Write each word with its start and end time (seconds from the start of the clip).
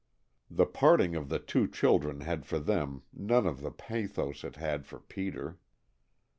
The 0.49 0.65
parting 0.65 1.15
of 1.15 1.29
the 1.29 1.37
two 1.37 1.67
children 1.67 2.21
had 2.21 2.43
for 2.43 2.57
them 2.57 3.03
none 3.13 3.45
of 3.45 3.61
the 3.61 3.69
pathos 3.69 4.43
it 4.43 4.55
had 4.55 4.83
for 4.87 4.99
Peter. 4.99 5.59